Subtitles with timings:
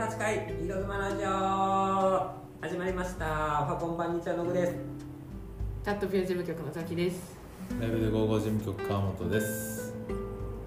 [0.00, 1.28] 38回「井戸妻ラジオ」
[2.66, 3.26] 始まりました
[3.68, 4.72] おはこんばんにちはのぐです
[5.84, 7.36] チャットピア事務局のザキです。
[7.78, 9.92] ライブで55事務局川本です。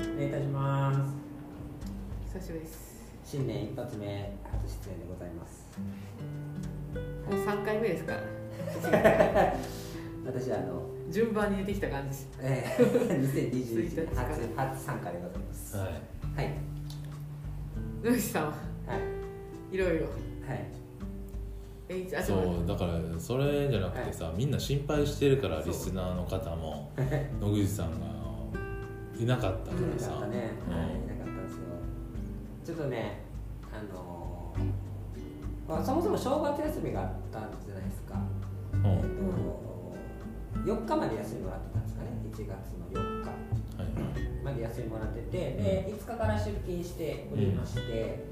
[0.02, 3.12] お願いいたします久しぶりです。
[3.26, 5.68] 新年一発目初出演でございます
[7.28, 8.22] もう三回目ですから。
[10.28, 12.30] 私あの、順番に出てきた感じです。
[12.40, 15.88] ええー、2021年初初参加でございますはい。
[15.88, 16.54] はい
[18.04, 19.13] 野口さんははい
[19.74, 20.06] いろいろ。
[20.06, 20.84] はい。
[22.24, 26.92] そうだからそれじゃなくてさ、みんな心配してるからリスナーの方も
[27.42, 28.08] 野口さんが
[29.20, 30.12] いなかったかいならさ。
[30.12, 30.76] かったね、うん。
[30.76, 31.64] はい、いなかったんですよ。
[32.66, 33.24] ちょっとね
[33.72, 38.20] あのーまあ、そもそも正月休みがあったんじゃないですか、
[38.74, 38.86] うん。
[38.86, 42.10] えっと4日まで休みもらってたんですかね。
[42.32, 43.28] 1月の4日。
[43.28, 44.44] はいはい。
[44.44, 48.24] まで休みもらっててで5日から出勤しておりまして、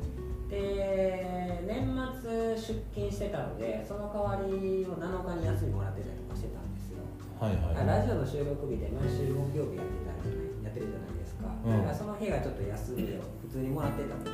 [0.52, 1.88] で年
[2.22, 7.00] 末出勤してたのでその代わりを7日に休みもらってたりとかしてたんですよ、
[7.40, 7.88] はいはい。
[7.88, 14.30] ラジオの収録日で毎週木曜日やってたじゃないやってるじゃないですか,、うんだからその日がちょっと休みを普通にもらってたので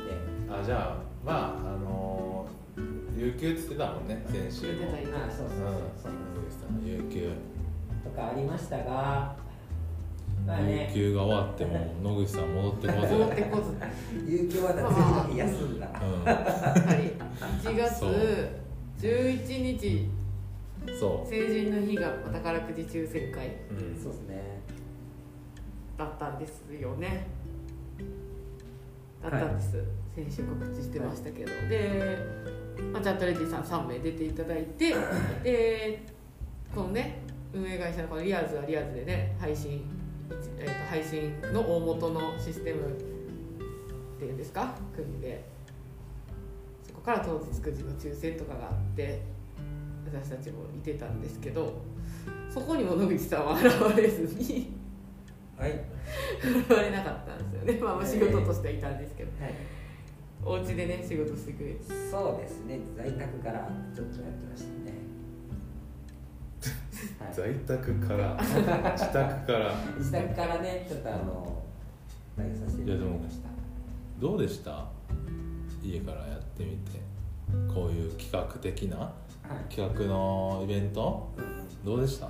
[0.50, 4.90] あじゃあまああのー、有給っつってたもんね先週も。
[4.90, 7.30] あそうそうそうそう、野口さんの有給。
[8.02, 9.36] とかありましたが
[10.56, 13.12] 有給が終わっても野口さん戻ってこず。
[13.12, 13.76] 戻ってこず。
[14.26, 15.90] 有給まだ次の日休んだ、う
[16.24, 16.32] は
[16.94, 17.12] い。
[17.62, 18.50] 1月
[18.98, 20.98] 11日ん。
[20.98, 23.74] そ成人の日が宝くじ抽選会う。
[23.74, 24.02] ん。
[24.02, 24.60] そうですね
[25.98, 27.26] だったんですよね。
[29.22, 29.82] だったんです。
[30.14, 32.18] 先週告知してましたけど、で、
[32.92, 34.94] まあ、チャットレディさん3名出ていただいて、
[35.42, 36.02] で、
[36.72, 37.20] このね、
[37.52, 39.82] 運営会社のこのリアーズはリアーズでね、配信、
[40.58, 42.92] えー、と配信の大元のシステムっ
[44.18, 45.44] ていうんですか、組んで、
[46.86, 49.22] そこから当日くじの抽選とかがあって、
[50.06, 51.80] 私たちもいてたんですけど、
[52.50, 54.72] そこにも野口さんは現れずに、
[55.56, 55.72] はい。
[56.40, 59.54] 現れなかったんですよね、まあ、まあ仕事としてはいたんですけど、はい。
[60.44, 61.82] お家でね仕事してくれて。
[62.10, 62.80] そうですね。
[62.96, 64.90] 在宅からちょっとやってましたね。
[64.90, 65.07] はい
[67.32, 69.72] 在宅から自宅から。
[69.96, 71.62] 自宅から ねちょっとあの
[72.36, 73.48] ライブさせていただきました。
[74.20, 74.86] どうでした？
[75.82, 76.98] 家からやってみて。
[77.72, 78.98] こういう企画的な？
[78.98, 79.10] は
[79.70, 79.74] い。
[79.74, 81.28] 企画のイベント？
[81.36, 81.84] うん。
[81.84, 82.28] どうでした？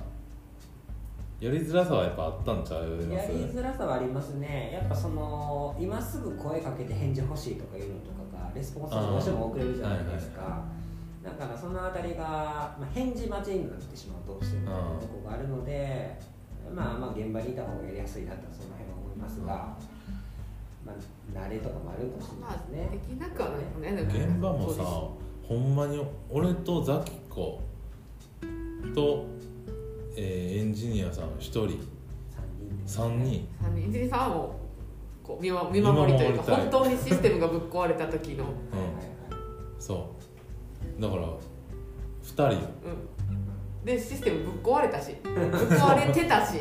[1.39, 4.71] やりづらさはやっぱあったんちゃいますやりづらさはありますね。
[4.73, 10.63] やっぱその今すぐ声かけて返事欲しいとかいうのとかがレスポンスがどうしても遅れるじゃないですか、
[11.23, 14.99] だからそのあたりが、まあ、返事待ちになってしまうどうしてもうん。
[14.99, 16.17] とこがあるので、
[16.73, 19.75] まあまあ現場にいた方がやりやすいなとその辺は思いますが、
[20.85, 23.95] まあ、慣れとかもあるかもしれまあないですね、できなくはなね。
[23.95, 27.61] で現場もさほんまに俺とザキコ
[28.95, 29.25] と、
[30.15, 34.03] えーエンジニアさん1人3人で3人です三人。
[34.05, 34.55] 一さんを
[35.23, 38.79] こう見守見守りというか本当にシステムがぶっ壊れた時の、うん。
[38.79, 39.07] はいはいはい。
[39.79, 40.18] そう
[40.99, 41.23] だから
[42.23, 42.51] 2人う
[43.81, 45.15] ん、でシステムぶっ壊れたし。
[45.23, 46.59] ぶっ壊れてたし。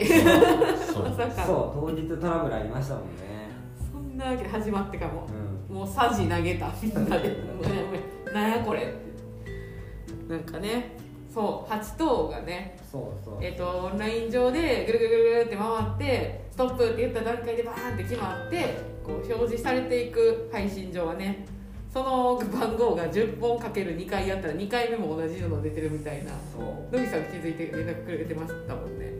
[0.92, 1.02] そう。
[1.02, 3.50] まさかそう当日トラブルありましたもんね。
[3.92, 5.26] そんなわけで始まってからも。
[5.68, 5.76] うん。
[5.76, 6.70] もうサジ投げた。
[6.80, 10.96] みんなで「ごめんごめんなんやこれ」ってなんかね。
[11.32, 12.78] そう8頭がね。
[12.90, 13.38] そうそう。
[13.40, 21.44] えっとオンライン上でぐるぐるぐるぐるって回ってストップって言った段階でバーンって決まってこう表示されていく配信上はね
[21.92, 26.32] その番号が10本かける2回やったら2回目も同じのが出てるみたいな。
[26.54, 26.96] そう。
[26.96, 29.12] 野木さんが気づいて連絡くれてましたもんね。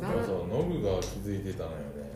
[0.00, 2.12] なそうそうノブが気づいてたのよね。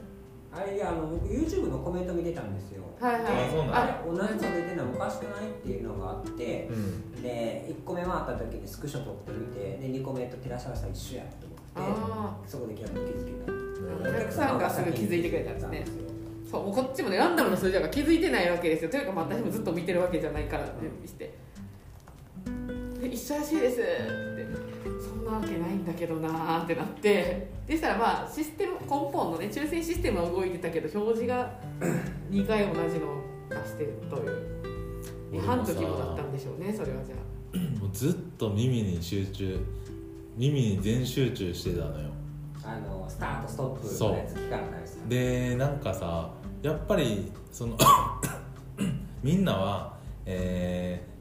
[0.53, 2.84] あれあの僕 YouTube のコメント見てたんですよ。
[3.00, 3.22] はいはい。
[3.22, 7.22] あそうなんだあ同じの出てるのおかしくないっていうのがあってうん。
[7.22, 11.94] で1個目回った時にスクショ撮ってみてで2個目と照らし合わせたら一緒やとあ思
[12.40, 12.87] ってそこで気づ
[13.25, 13.52] けた。
[14.08, 15.78] お客さんがすぐ気づいてくれたんですね。
[15.81, 15.84] よ
[16.50, 18.90] そうこっちもねランダムの数字だから気づいてないわけですよ。
[18.90, 21.34] というかまあ私もずっと見てるわけじゃないから準備して
[23.00, 24.46] 「で一緒らしいです」って
[25.02, 27.54] 「そんなわけないんだけどな」ってなって。
[27.66, 31.52] でしたらまあシステム根本のね抽選システムは動いてたけど表示が
[32.31, 33.16] 2回同じのを
[33.50, 34.56] 出してるという。
[35.44, 37.81] 半時もだったんでしょうねそれはじゃあ。
[37.81, 39.58] もうずっと耳に集中
[40.37, 42.10] 耳に全集中してたのよ
[42.66, 46.30] あのスタートストップのやつ聞かなかったですかでなんかさ
[46.62, 47.78] やっぱりその
[49.22, 51.16] みんなは、えー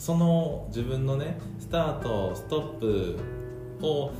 [0.00, 3.18] その自分のねスタートストップ
[3.82, 4.10] を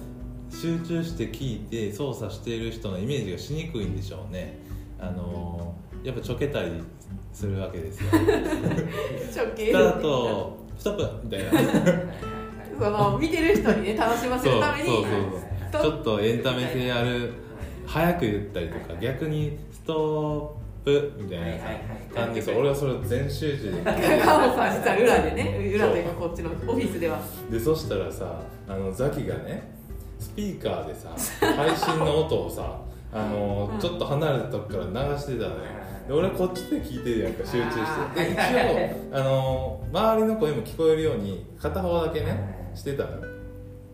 [0.50, 4.58] 集中して聞いて操作している人のイメージがしにくいんでしょうね。
[4.98, 5.74] あの
[6.04, 6.82] やっぱちょけたり
[7.32, 8.10] するわけですよ。
[9.32, 11.50] スタートストップみたいな。
[12.78, 17.32] その見てる人にね楽しませるためにそうそうそうちょっとエンタメ性ある
[17.86, 21.64] 早く言ったりとか逆にストップみたいなさ
[22.14, 23.82] 感じです俺はそれを全集中で。
[24.24, 25.72] 川本さん実は裏でね。
[25.74, 27.18] 裏というかこっちのオフィスでは。
[27.50, 29.70] でそしたらさあのザキがね
[30.18, 32.80] スピーカーでさ配信の音をさ
[33.12, 33.78] あの、うん。
[33.80, 35.60] ちょっと離れたとこから流してたのよ。
[36.06, 37.76] で俺こっちで聞いてるやんか集中し
[38.14, 38.24] て。
[38.24, 43.39] で 一応あの周りの声も聞こえるように片方だけねしてたのよ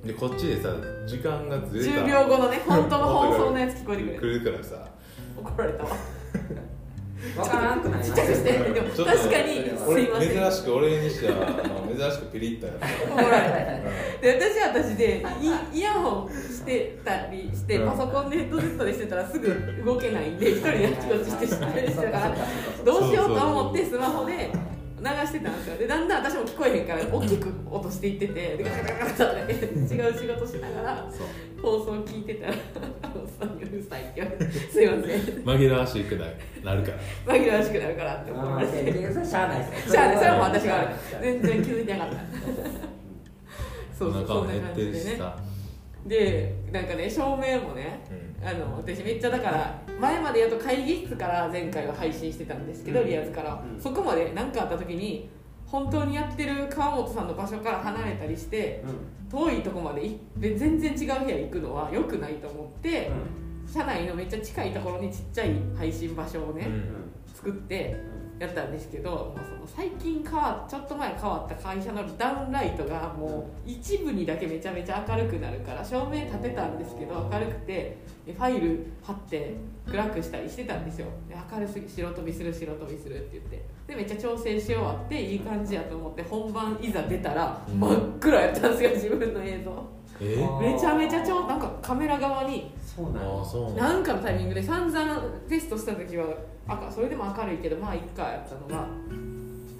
[0.07, 0.69] でこっちでさ
[1.07, 2.01] 時間がずれた。
[2.03, 4.41] 10秒後のね 本当の放送のやつ聞こえてくる。
[4.41, 4.89] 来るからさ。
[5.37, 5.85] 怒られた。
[7.37, 10.31] わ分からんくなりちっちゃくましてでも確かにすい俺ません。
[10.31, 11.35] 珍しく俺にしては
[11.99, 12.87] 珍しくピリッとやった。
[13.15, 14.21] 怒られた。
[14.21, 15.25] で私は私で
[15.73, 17.91] イイヤホンしてたりしてうん。
[17.91, 19.49] パソコンでヘッドセットでしてたらすぐ
[19.85, 22.37] 動けないんで一人であちこちしてしたりしてたから
[22.85, 24.76] どうしようと思ってスマホで流
[25.27, 25.77] してたんですよ。
[25.79, 31.09] でだんだん私も聞こえへんから大きく落としていっててでガタガタガタって違う仕事しながら
[31.61, 32.53] 放送聞いてたら
[33.03, 35.21] 「あのさんにうるさい」って言われて「すいません。
[35.45, 36.27] 紛らわしくな
[36.65, 36.93] なるか
[37.27, 37.35] ら。
[37.35, 38.93] 紛らわしくなるから」って思われて。
[39.27, 42.17] しゃあないですじゃあねそれはもう私が全然気づいてなかった。
[43.99, 44.61] そうおそうそね
[46.07, 48.47] でなんかね照明もねうん。
[48.47, 53.07] あの私めっちゃだから前までやっと会議室から前回は配信してたんですけど、うん。
[53.07, 53.81] リアズから、うん。
[53.81, 55.29] そこまで何かあった時に
[55.67, 58.85] 本当にやってる川本さんの場所から離れたりして
[59.31, 63.11] 遠いとこまで全然違う部屋行くのは良くないと思って、
[63.67, 67.07] 社内のめっちゃ近いところにちっちゃい配信場所をね、うん。
[67.35, 67.97] 作って
[68.39, 77.97] やったんですけどもうその最近変わちょっと前変わった会社のダウンライトがもう一部にだけめちゃめちゃ明るくなるから照明立てたんですけど明るくて
[78.27, 79.55] でファイル貼って
[79.91, 81.07] 暗くしたりしてたんですよ。
[81.29, 83.65] で明るすぎ白飛びする白飛びするって言って。
[83.87, 87.79] でめっちゃ調整し終わっていい感じやと思って本番いざ出たらうん。
[87.81, 93.21] 真っ暗やったんですよ自分の映像めちゃめちゃちょなんかカメラ側にそうな
[93.75, 96.27] んなんかのタイミングで散々テストした時は
[96.67, 98.87] 赤それでも明るいけどまあいっかやったのが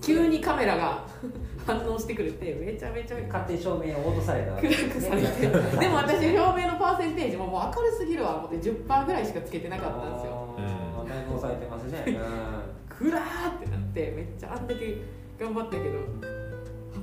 [0.03, 1.05] 急にカメラが
[1.67, 4.53] 反応してくれてめちゃめちゃ勝手に照明を落とされた。
[4.57, 5.49] 暗くされて。
[5.49, 10.57] でも私照明のパーセンテージももう明るすぎるわ思って10%ぐらいしかつけてなかったんですよ。
[11.09, 12.05] だいぶ抑えてますね。
[12.89, 14.97] 暗ーってなってめっちゃあんだけ
[15.41, 15.99] 頑張ったけど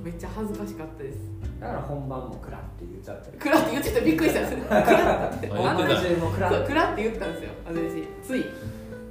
[0.04, 1.18] めっちゃ恥ずかしかったです。
[1.18, 4.64] うんだから本番も暗って言っちゃったり暗って言ってたびっくりしたんですよ。
[4.68, 8.28] 暗ってああんな中も暗そうって暗って言ったんですよ私。
[8.28, 8.44] つい。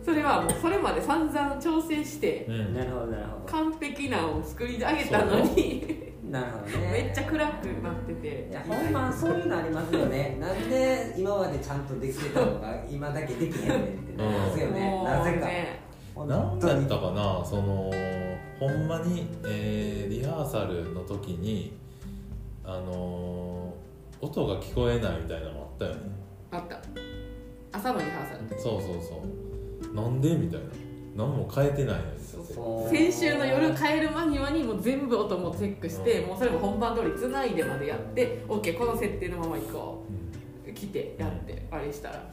[0.06, 2.74] それはもうそれまで散々調整してうん。
[2.75, 6.13] なるほどなるほ完璧なのを作り上げたのに。
[6.24, 6.92] ど なるほどね。
[6.92, 8.48] めっちゃ暗くなってて。
[8.51, 10.38] いやほんまそういうのありますよね。
[10.39, 15.04] なんで今までちゃんとできてたのが今だけできへんねんってなりますよね。
[15.04, 15.48] なぜか
[16.15, 17.92] 何だったかなその
[18.60, 21.74] ほんまに、えーリハーサルの時に
[22.63, 23.83] あのー
[24.24, 26.00] 音が聞こえないみたいなのもあったよね。
[26.50, 26.80] あった。
[27.74, 29.21] 朝のリハーサルでそうそうそ
[29.92, 29.94] う。
[29.94, 30.68] なんでみたいな。
[31.15, 31.95] 何も変えてない
[32.56, 36.27] の先週の夜帰る間際にもう全部音もチェックして、うん。
[36.30, 40.05] もうそれも本番通りつないでまでやって OK この設定のまま行こ
[40.65, 40.70] う。
[40.70, 40.72] ん。
[40.72, 42.24] う来てやってあれしたら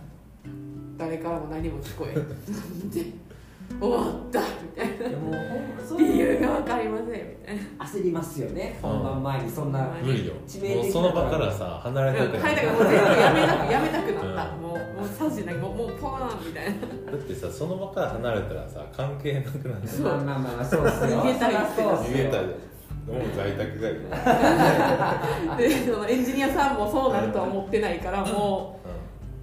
[0.97, 2.91] 誰からも何も聞こえん。
[2.91, 3.05] で
[3.79, 5.17] 終わったみたいな。
[5.17, 6.41] う理いう。
[6.41, 7.85] 由が分かりませんみたいな。
[7.85, 8.79] 焦りますよね。
[8.83, 10.83] 本番前にそんなうん無理よ致命的な。
[10.83, 12.43] もうその場からさ離れたくない。
[12.43, 14.63] はいだからもうやめなくやめたくなった、うん。
[14.63, 16.71] もうもう3時なもうもうポーンみたいな。
[17.13, 19.89] だってさその場から離れたらさ関係なくなる。
[19.89, 21.23] そうまあまあまあまあそうっすよ。
[21.23, 22.71] 逃げたいってそりゃそうっすよ逃げたい。
[23.07, 23.97] もう在宅がいい、
[25.59, 28.80] でそのエンジニアさんもそうなるとは思ってないからもう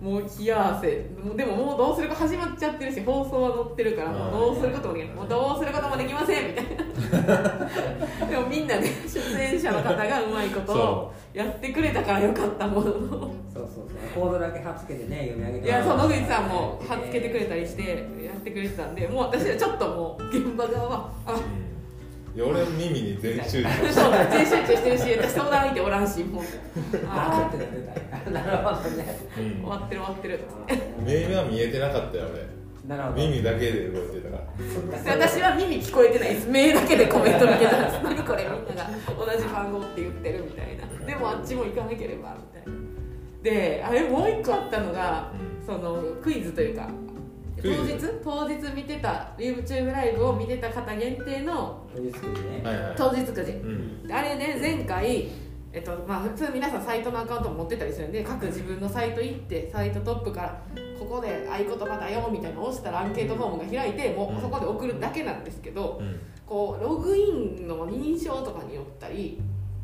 [0.02, 1.10] もう冷や汗。
[1.24, 5.16] もうでももうどうするか始まっちゃってるし放送は載ってるからもうどうすることもできない。
[5.16, 6.66] もうどうすることもできませんみたい
[8.22, 8.28] な。
[8.28, 12.92] でもみんなね 出演者の方がうまいことをそやってくれたからよかったもの。
[12.92, 13.88] のそうそうそう。
[14.14, 15.68] コードだけ貼っつけてね読み上げて。
[15.68, 17.84] いやそう野口さんも貼っつけてくれたりして
[18.24, 21.36] やってくれてたんでもう私はちょっともう現場側はあ
[22.44, 23.70] 俺も耳に全集中。
[23.70, 26.44] し てそう全集中してるし私相談相手おらんしもう。
[27.08, 28.32] ああーってなってた。
[28.32, 29.18] なるほどね。
[29.38, 29.44] うん。
[29.44, 30.40] ー終わってる終わってる。
[31.06, 32.24] 目は見えてなかったよ
[32.88, 33.16] なるほど。
[33.16, 34.44] 俺耳だけで動いてたか
[35.04, 35.16] ら。
[35.18, 36.48] で私は耳聞こえてないです。
[36.50, 41.06] 目だけでコメント見てたんです何これみんなが同じ番号って言ってるみたいな。
[41.06, 42.78] でもあっちも行かなければみたいな。
[43.44, 45.32] であれもう一個あったのが
[45.66, 46.88] そのクイズというか
[47.62, 48.22] 当日ズ。
[48.24, 48.56] 当日？
[48.76, 51.88] 見てた YouTube ライブを見てた方限定の
[52.96, 53.54] 当日くじ。
[54.12, 55.30] あれね前回
[55.74, 60.64] えっとまあ、普通皆さんサイトのアカウントも持ってたりするんで各自分のサイト行ってサイトトップから
[60.98, 66.20] ここで合言葉だよみたいなのを押したらアンケートフォームが開いてもうそこで送るだけなんですけどうん。
[66.48, 69.38] こうログインの認証とかによったり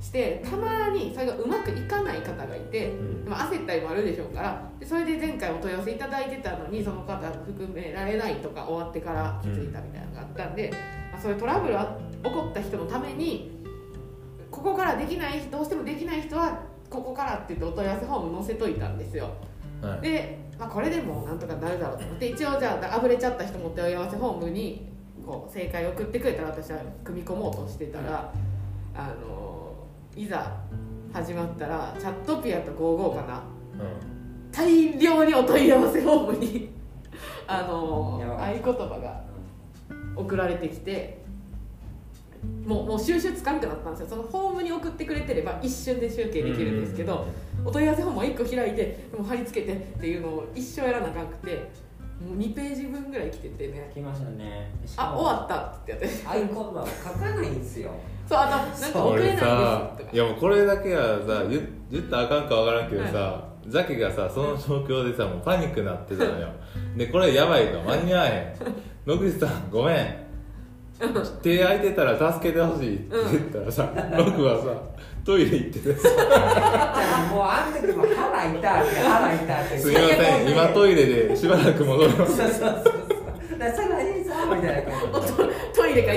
[0.03, 3.29] してたまにそれがうまくいかない方がいて、うん。
[3.29, 10.73] まあ、焦ったりもあるでしょうからでそれで前回お問い合わせいただいてたのにその方含められないとか終わってから気づいたみたいなのがあったんで、
[11.11, 13.51] まあ、そういうトラブルが起こった人のために
[14.51, 19.29] ここからできないどうしてもできない人はここからって言ってお問い合わせフォーム載せといたんですよ。
[19.81, 20.01] はい。
[20.01, 24.91] で、まあ、これでもなんとかなるだろうと思って一応じゃああぶれちゃった人もお問い合わせフォームに
[25.25, 28.33] こう正解を送ってくれたら私は組み込もうとしてたら、
[28.95, 29.52] あの
[30.15, 30.55] いざ
[31.11, 33.43] 始まったらチャットピアと55かな。
[34.51, 36.69] 大量にお問い合わせフォームに
[37.47, 39.23] あの合言葉が
[40.15, 41.23] 送られてきて
[42.63, 44.07] もうもう収集つかんくなったんですよ。
[44.09, 47.25] そのフォームに送ってくれてれば一瞬で集計できるんですけど、
[47.65, 51.55] お問い合わせフォームを1個開いてもう貼り付けてっていうのを一生やらなあかんくて
[52.23, 53.89] もう2ページ分ぐらい来ててね。
[53.93, 54.71] 来ましたね。
[54.97, 56.07] あ終わったってやって。
[56.25, 57.91] 合言葉を 書かないんですよ
[58.33, 59.99] そうあとなんか送れないですとか。
[60.11, 66.49] いやもうこれだけはさ言言ったらあかんかわからんけどさ、ザキがさその状況でさもうパニックになってたのよ。
[66.97, 67.79] でこれやばいと。
[67.81, 69.09] 間に合わへん。
[69.09, 70.23] 野口さんごめん。
[71.41, 74.67] 手空いてたら助けてほしいって言ったらさ、僕はさ
[75.25, 76.09] トイレ行っててさ。
[77.29, 79.77] もうあん時も腹痛いって腹痛いって。
[79.77, 80.51] すいません。
[80.51, 83.03] 今トイレでしばらく戻りますそうそうそうそう。
[84.63, 85.23] たいな感じ。
[85.29, 86.13] でトイレか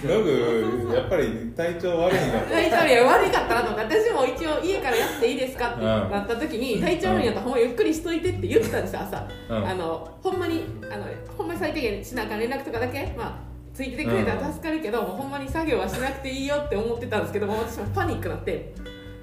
[0.00, 9.00] てノグやっぱり体調悪いんだ体調悪い悪かったなと思って私も一応家からやっていいですかってなった時に体調悪いんやったらほんまゆっくりしといてって言ってたんですよ。
[9.00, 9.68] 朝、うん。
[9.68, 11.04] あのほんまにあの
[11.36, 18.72] ほんまに最低限しなあかん連絡とかだけまあついててくれたら助かるけど、もうほんまに作業はしなくていいよって思ってたんですけども私もパニックになって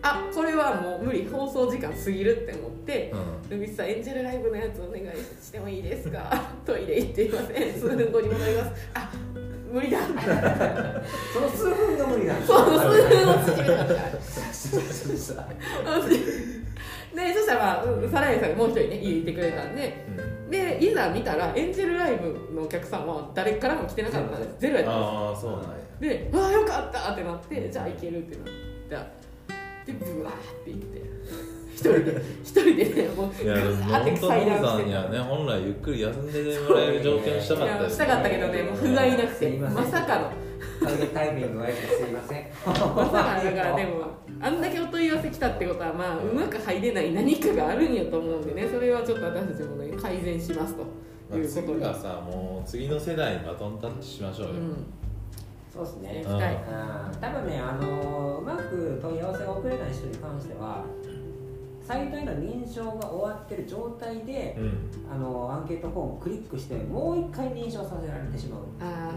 [0.04, 3.16] あこれはもう無理放送時間過ぎるって思ってう
[3.50, 5.06] 「ルビスさんエンジェルライブのやつお願い
[5.42, 6.30] してもいいですか？
[6.68, 7.74] トイレ行っていません。
[7.74, 8.72] 数分後に戻ります。
[8.94, 9.10] あ
[9.74, 9.98] 無理だ。
[11.34, 13.94] その数分が無理なんですその数分を縮めたかった
[17.16, 20.06] でそしたら、まあ、うんサラエさんがもう一人ね家いてくれたんで。
[20.48, 24.56] ん、でいざ見たらエンジェルライブのお客さんは誰からも来てなかったんです。
[24.60, 25.68] ゼロやったんああそうなんや。
[26.00, 28.38] ですで「わあよかった!」ってなってじゃあ行けるって
[28.94, 29.04] なっ
[29.86, 31.02] てでブワーって行って。
[31.02, 31.13] 一
[31.84, 33.56] 人で一人でねもういや
[33.88, 40.32] 本当祭ノブさんにはね本来ゆっくり休んでもらえる条件したかったですいやしたかったけどねもう不甲斐なくてまさかの。
[41.14, 42.48] タイミング悪くてすいません。
[42.66, 44.06] まさかのだからでも
[44.42, 48.68] あんだけお問い合わせ来たってことはまあうまく入れない何かがあるんやと思うんでね。
[48.68, 50.84] それはちょっと私たちもね改善しますと。
[51.30, 54.86] まあいうことで、次はさもう次の世代にバトンタッチしましょうよ、うん。
[55.74, 56.26] そうですね。
[56.28, 56.32] うん。
[57.20, 60.84] 多分ねあのうまく問い合わせが遅れない人に関しては
[61.86, 64.90] サイトへの認証が終わってる状態で、うん。
[65.12, 68.62] あのアンケートフォームをクリックしてもう一回認証させられてしまう。
[68.82, 69.12] あ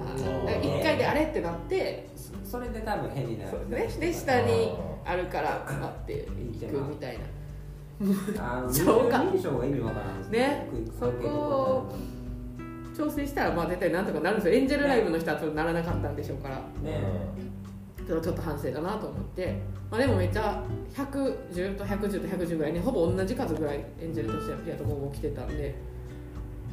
[0.60, 2.08] 一回であれってなって
[2.44, 3.70] そそれで多分変になる。
[3.70, 4.72] ですねで下に
[5.04, 7.24] あるからなっていくみたいな。
[8.58, 9.18] あの そうか。
[9.18, 10.68] 認証が意味わからんですね。
[10.98, 11.92] そこを
[12.96, 17.00] 調整したらまあ絶対なんとかなるんですよエンジェルライブの人はちょっとならなかったんでしょうからね
[18.06, 19.60] ちょっと反省だなと思って、
[19.90, 20.62] まあ、でもめっちゃ
[20.94, 25.96] 110と110と110ぐらいねほぼ同じ数ぐらいエンジェルとしてはピアと55来てたんで。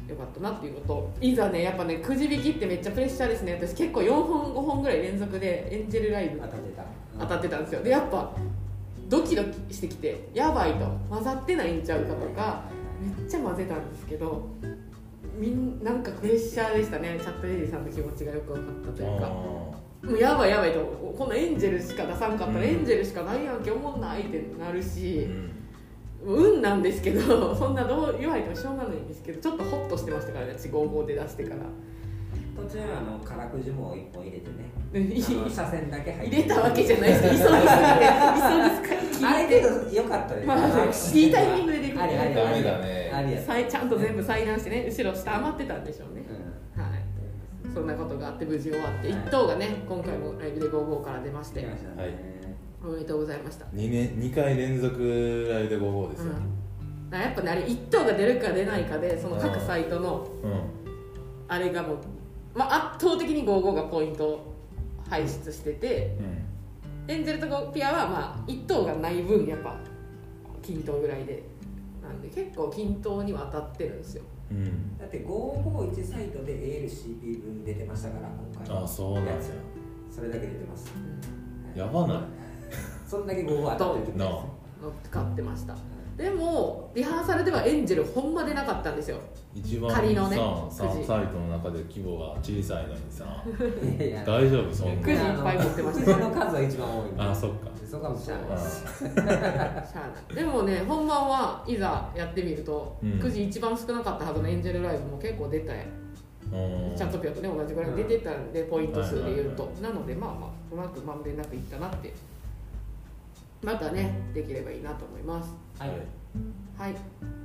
[0.08, 3.54] よかったなっていうのといざねやっぱねくじ引きってめっちゃプレッシャーですね。
[3.54, 6.84] 私結構4本5本ぐらい連続でエンジェルライブ当たってた。
[7.18, 7.82] 当たってたんですよ。
[7.82, 8.36] でやっぱ
[9.08, 10.86] ドキドキしてきてやばいと。
[11.08, 12.64] 混ざってないんちゃうかとか
[13.00, 14.46] めっちゃ混ぜたんですけど
[15.38, 17.18] みんなんかプレッシャーでしたね。
[17.18, 19.32] チャットレディさんの気持ちがよく分かったというか
[20.04, 20.80] もうやばいやばいと
[21.16, 22.64] このエンジェルしか出さんかったらうん。
[22.64, 25.50] エンジェルしかないやんけ思んないってなるうしん
[26.24, 31.56] 運なんですけど そんなどう言われてもしょうがないんですけどちょっとホッとしてましたからね私55で出してから。
[32.56, 34.70] 途中あの辛くじも一本入れてね。
[35.50, 36.36] 車線だけ入って。
[36.36, 37.66] 入れたわけじゃないです急ぎすぎて急ぎ
[38.70, 40.46] すぎてあれけどよかったです。
[40.46, 43.12] まあいいタイミングでできるありありダメだね。
[43.12, 44.86] ありやさいちゃんと全部裁断してね。
[44.88, 46.22] 後ろ下余ってたんでしょうね
[47.74, 51.66] そんなことがあって無事終わって1等がね今回もライブで55から出まして
[52.82, 56.32] おめでとうございました、2, 年2回連続ライブで55ですよ、
[57.12, 60.84] うん、やっぱねあれ1等が出るか出ないかでその各サイトのうん。
[61.46, 61.98] あれがもう、
[62.54, 64.54] まあ、圧倒的に55がポイントを
[65.10, 66.16] 排出してて
[67.06, 69.76] エンジェルとピアはまあ1等がない分やっぱ
[70.62, 71.54] 均等ぐらいで。
[72.04, 78.84] なんで結構均等には当たってるんですようん、うん、だって551サイトで ALCP 分出てましたから今回。
[78.84, 79.54] あそうなんですよ
[80.10, 80.92] それだけ出てます。
[81.74, 82.18] やばない。
[83.04, 85.76] そそんだけ午後当たってるってことな乗っかってました
[86.16, 89.18] でもリハーサルではエンジェルほんまでなかったんですよ。
[89.52, 90.36] 一番仮のね
[90.70, 91.04] さくじ。
[91.04, 93.42] サイトの中で規模が小さいのにさ
[93.98, 94.24] いやいや。
[94.24, 96.12] 大丈夫そんくじいっなぱい持ってました。
[96.12, 97.06] その数は一番多い。
[97.18, 97.70] あそっか。
[97.90, 98.44] そうかもしれない。
[100.34, 103.18] でもね本番はいざやってみると、うん。
[103.18, 105.84] くじ一番少なかったはずのエンジェルライブも結構出たや
[106.52, 106.56] う
[106.92, 106.96] ん。
[106.96, 112.12] ちゃんとピアとね同じぐらい出てたんで、ポイント数で言うと、なのでまあまあうまくまんべんなくいったなって
[113.64, 115.54] またねできればいいなと思います。
[115.78, 115.90] はい。
[116.78, 116.94] はい。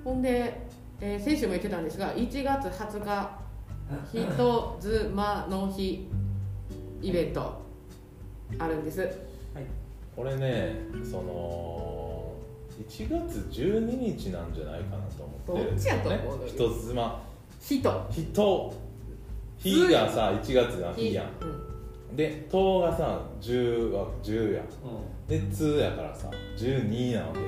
[0.03, 0.67] ほんで、
[0.99, 3.39] えー先週も言ってたんですが1月20日
[4.11, 6.07] 人妻の日
[7.01, 7.61] イベント
[8.57, 9.09] あるんです。
[10.15, 10.75] これね
[11.09, 12.33] その
[12.89, 15.65] 1月12日なんじゃないかなと思って。
[15.65, 17.21] るんですよどっちやねと思う人妻。
[17.61, 18.07] 人。
[18.11, 18.73] 人。
[19.57, 21.25] 日がさ1月の日やん。
[21.41, 21.68] うん
[22.15, 24.61] で「と」がさ10は10や。
[24.61, 27.39] うで「つ」やからさ12なわけ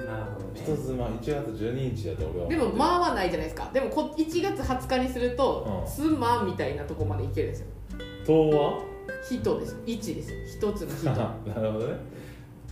[0.00, 0.52] なるほどね。
[0.54, 1.32] 人妻1月
[1.64, 3.70] 12日やと俺はでも間はないじゃないですか。
[3.72, 5.88] でもこ1月20日にすると「うん。
[5.88, 7.66] すま」みたいなとこまでいけるんですよ
[8.26, 8.80] 「と」は？
[9.28, 10.70] 人です1ですよ。
[10.70, 11.06] 一つの人。
[11.50, 11.94] なるほどね。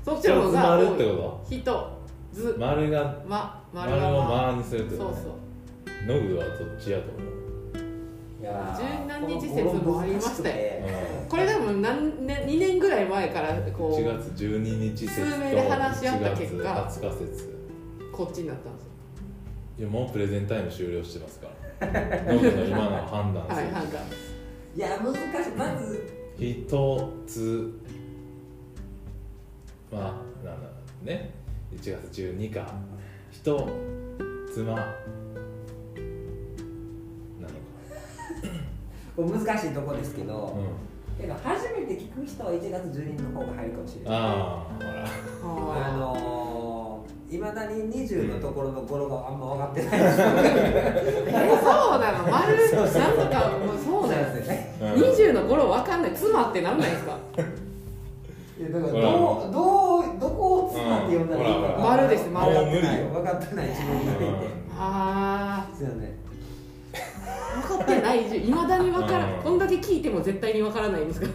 [0.04, 1.98] そっちの方が丸ってこ人。
[2.32, 2.54] ず。
[2.54, 5.38] と丸がま丸丸をは間にするってそうことそうね
[6.06, 7.37] ノグはどっちやと思う
[8.76, 10.54] 十何日説もありましたよ
[11.22, 11.28] うん。
[11.28, 14.58] これ多分何年2年ぐらい前からこ1う月12
[14.94, 17.58] 日説と数名で話し合った結果1月20日説
[18.12, 18.90] こっちになったんですよ。
[19.78, 21.46] いやもうプレゼンタイム終了してますか
[21.80, 21.88] ら。
[22.34, 24.02] ノグの今の判断はい判断。
[24.76, 25.50] いや難しい。
[25.56, 26.04] まず
[26.38, 27.80] 一つ
[29.92, 30.68] まあなんだ
[31.04, 31.30] ね。
[31.72, 32.72] 1月12か。
[33.30, 33.68] 人
[34.52, 34.74] 妻
[39.24, 41.20] 難しいとこですけど、うん。
[41.20, 44.18] けど初めて聞く人は1月12日の方が入るかもしれない。
[44.18, 44.66] あ
[45.42, 50.22] あのい、まだに20のところの語呂があんま分かってないですえ
[51.60, 52.30] そうなの？
[52.30, 54.76] 丸なんかもうそうなんですよね。
[54.80, 54.88] うん。
[54.94, 56.12] 20の頃わかんない。
[56.14, 57.18] 妻ってなんないですか？
[58.58, 58.98] いやだからど
[59.50, 61.76] うどうどこを妻って呼んだらいいか。
[61.78, 63.08] 丸です丸分かってないもう無理よ。
[63.08, 64.24] 分かってない自分がいて。
[64.24, 64.34] うん。
[64.78, 66.16] あですよね。
[66.24, 66.27] あ
[67.62, 69.40] 分かってないいまだに分からうん。
[69.40, 71.28] んこんだけ聞いても絶対に分からないんですか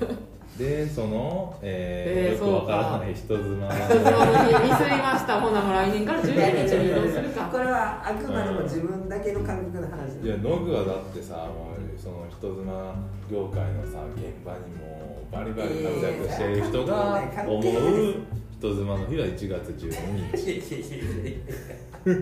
[0.57, 5.41] でその、えーえーよくわからない人妻人妻の日ミスりました。
[5.41, 7.49] ほなもう来年から12日に移動するか。
[7.51, 10.21] これはあくまでも自分だけの感覚の話。
[10.23, 12.93] いやノグはだってさもうその人妻
[13.31, 18.15] 業界のさ現場にもうバリバリ活躍してる人が思う
[18.63, 22.13] 人妻の日は1月12日いやいやいやいや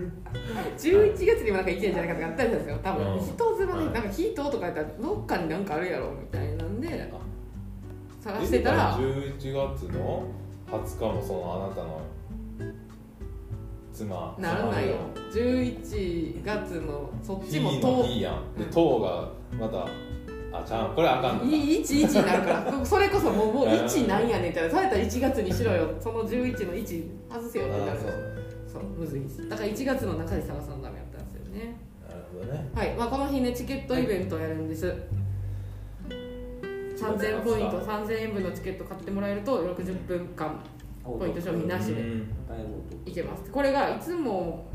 [0.75, 3.13] 11月にもなんか1年じゃないかとかあったんですよ多分。
[3.13, 6.65] うん人妻でなんか人とか言ったらどっかになんかあるやろみたいな。
[6.65, 7.11] んで
[8.19, 8.97] 探してたら。
[8.97, 10.23] 11月の
[10.67, 12.01] 20日もそのあなたの
[13.93, 14.35] 妻。
[14.39, 14.95] ならないよ。
[15.31, 18.57] 妻11月のそっちもと日やん。
[18.57, 18.71] でうん。
[18.71, 19.87] 塔がまた
[20.51, 20.95] あちゃん。
[20.95, 21.45] これあかんのか。
[21.47, 25.87] 11になるから それこそもうもううん1なんやねんってされたら1月にしろよ。
[25.99, 28.41] その11の1外せよってなるあそう。
[28.71, 31.75] そうむずいだから1月の中で探さなダメやったんですよね。
[32.07, 32.69] なるほどね。
[32.73, 34.85] はい、まあ、この日ねチケットイベントをやるんです、
[36.95, 40.59] 3000ポイント3000円分のチケット買ってもらえると60分間
[41.03, 42.27] ポイント消費なしでうん。
[43.05, 43.51] いけます。
[43.51, 44.70] これがいつも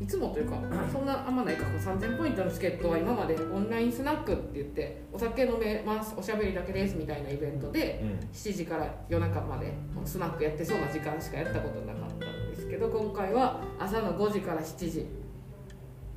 [0.00, 0.56] いつもというか
[0.90, 8.28] そんなあんまないかこう3000ポイントのチケットは今までオンラインスナックって言ってお酒飲めますおしゃべりだけですみたいなイベントでうん。
[8.32, 9.74] 7時から夜中まで
[10.06, 15.06] スナックやってそうな時間しかやったことなかったんですけど今回は朝の5時から7時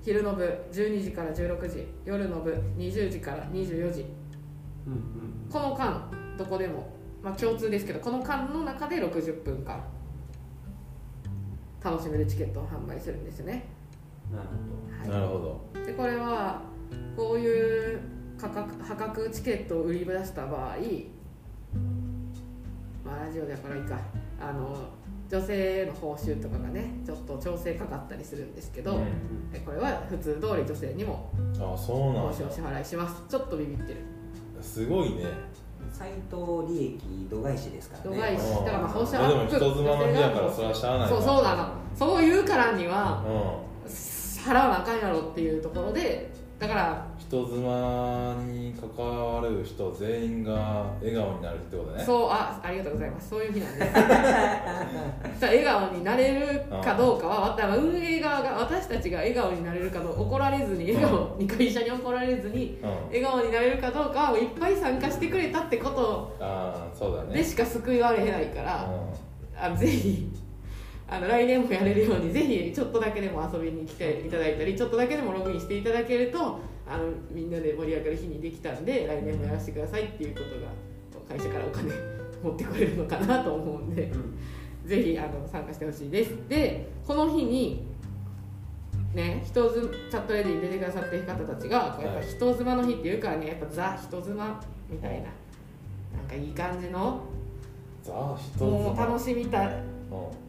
[0.02, 4.06] 昼の部12時から16時夜の部20時から24時。
[4.88, 5.50] うんうん。
[5.52, 9.84] この間どこでも、まあ、共通ですけどこの間の中で60分間
[11.84, 13.66] 楽しめるチケットを販売するんですね、
[14.32, 15.62] なるほはなるほど。
[15.84, 16.62] い、でこれは
[17.18, 18.00] こういう
[18.40, 20.78] 価格破格チケットを売り出した場合
[23.04, 24.00] まあラジオだからいいか。
[24.40, 24.78] あの
[25.30, 29.52] 女性への報酬とかがねちょっと調整かかったりするんですけど、うん。
[29.52, 33.24] でこれは普通通り女性にもあそう報なん酬を支だ払いします。
[33.28, 34.00] ちょっとビビってる。
[34.62, 35.26] すごいね
[35.94, 38.18] 斎藤利益度外視ですからね。
[38.18, 38.60] 度外視。
[38.60, 38.66] うん。
[38.66, 41.68] だからまあ報酬まあでもアップ人妻の日やからそれはしゃあないそうそうなの。
[41.96, 43.92] そう言うからにはうん。
[44.44, 46.33] 払わなあかんやろっていうところで
[46.64, 52.02] だから人妻に関わる人全員が笑顔になるってことね。
[52.02, 53.30] そうあありがとうございます。
[53.32, 53.86] そういう日なんで
[55.40, 55.44] す。
[55.46, 62.90] 笑顔になれるかどうかはだから運営側が私たちが笑顔になれるかどうか怒られずに笑顔に会社に怒られずにうん。
[63.08, 67.34] 笑顔になれるかどうかをいっぱい参加してくれたってことああそうだね。
[67.34, 68.88] でしか救いはれへないからう
[69.60, 70.30] あのぜひ
[71.08, 81.92] あの来年もやれるようにぜひちょっとだけでも遊びに来ていただいたりちょっとだけでもログインしていただけるとあのみんなで盛り上がる日にできたんで来年もやらせてくださいっていうことが会社からお金
[82.44, 84.12] 持ってくれるのかなと思うんで
[84.86, 86.32] ぜひあの参加してほしいです。
[86.50, 87.86] でこの日に
[89.14, 95.28] ね人妻チャットレディに出てくださってる方たちがやっぱ人妻の日っていうからねやっぱザ人妻みたいな
[96.18, 97.22] なんかいい感じの
[98.02, 99.68] ザ人もう楽しみたい。
[99.68, 99.93] うん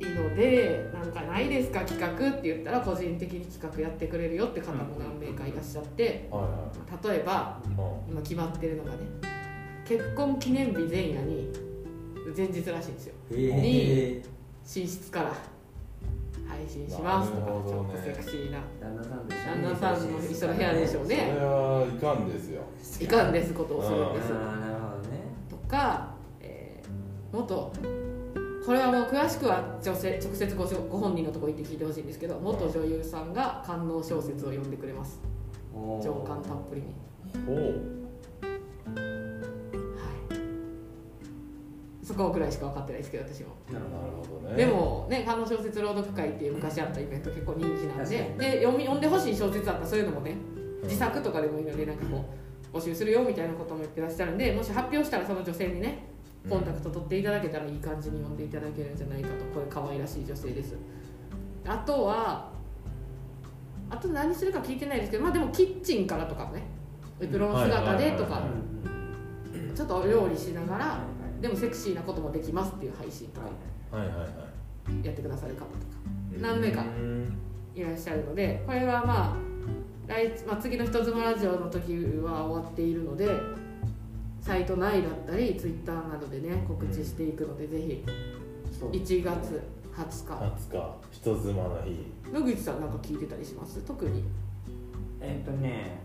[0.01, 1.81] いいのでなんかないですか？
[1.81, 6.29] 企画って言ったら個人的に企画やってくれるよって方も何名かいらっしゃって
[7.03, 7.75] 例えばうん。
[8.13, 8.97] 今決まってるのがね
[9.85, 11.51] 結婚記念日前夜に
[12.37, 13.15] 前日らしいんですよ。
[13.33, 14.23] え
[14.65, 15.33] 寝室から
[16.49, 18.61] 配信しますとか、ちょっとセクシーな。
[18.81, 19.45] 旦那さんでしょ？
[19.45, 22.63] 旦那さんの一緒の部屋でしょうそれねはいかんですよ。
[23.01, 24.33] いかんですことをするんです。
[24.33, 25.21] ああなるほどね。
[25.51, 27.73] とか、えー、元
[28.65, 35.21] これはもう詳しくは女性直接ごしょご本人のところ行って聞いてほしいんですけど元女優さんが官能小説を読んでくれます。
[36.03, 36.95] 情感たっぷりに。
[37.45, 37.57] ほう。
[37.57, 37.71] は
[42.03, 42.07] い。
[42.07, 43.49] そこぐらいしか分かってないですけど私も。
[43.71, 44.57] なるほほどね。
[44.57, 50.37] でもね官能小説朗読会っていう昔あったイベント結構人気なんでで読み読んでほしい小説あったらそういうのもね
[50.85, 52.25] 自作とかでもいいのでなんかこ
[52.73, 56.14] う募集するよみたいなことも言ってらっしゃるんでもし発表したらその女性にね
[56.49, 60.77] コンタクト取っていただけたらいい感じに読んでいただけるんじゃないかとこれ可愛らしい女性です。
[61.67, 62.51] あとは
[63.89, 66.63] あと何するか聞いてないですけどまあでもキッチンからとかもね
[67.21, 68.43] エプロン姿でとか
[69.75, 70.99] ちょっとお料理しながら
[71.41, 73.47] でもセクシーなこともできますっていう配信とか
[73.97, 74.27] はいはいはい。
[74.27, 74.35] は
[75.03, 75.71] いやってくださる方とか
[76.39, 77.39] 何名かうん
[77.75, 79.37] いらっしゃるのでこれはまあ
[80.07, 83.27] 来、まあ、次の「人妻ラジオ」の時は終わっているので
[84.45, 88.05] サイト内だったりツイッターなどでね告知していくので、ぜひ。
[88.79, 89.63] そう1月
[89.97, 90.33] 20日。
[90.69, 90.95] 20日。
[91.11, 92.13] 人妻の日。
[92.33, 93.81] 野口さんなんか聞いてたりします？
[93.81, 94.25] 特に。
[95.21, 95.99] えっとね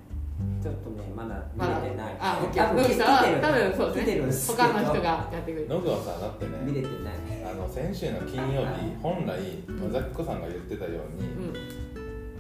[0.64, 2.16] ちょっとねまだまだ見れてない。
[2.18, 2.48] あ野
[2.82, 5.68] 口さんは多分そうですねるんです他の人がやってくれる。
[5.68, 7.16] ノグはさだってね見れてない。
[7.44, 11.54] あの先週の金曜日本来まあザッコさんが言ってたように、うん。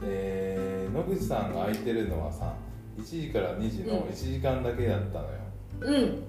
[0.04, 2.54] えー野口さんが空いてるのはさ
[2.98, 5.32] 1時から2時の1時間だけだったのよ、
[5.82, 6.24] うん。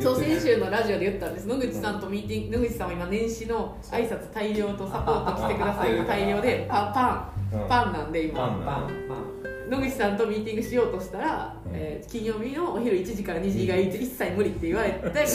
[0.00, 1.46] そう先週のラジオで言ったんです。
[1.46, 8.64] 野口さんとミーティング野口さんは今年始の挨拶大量とサポート来てくださいが大量でパンパうんンパンなんで今パンパン
[9.08, 15.26] パン野口さんとミーティングしようとしたら、うんえー金曜日のお昼1時から2時以外一切無理って言われたぐらい